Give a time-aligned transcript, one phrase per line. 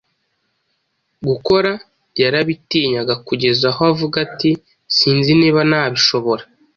[1.27, 1.71] gukora
[2.21, 4.51] yarabitinyaga, kugeza aho avuga ati
[4.95, 6.43] “Sinzi niba nabishobora.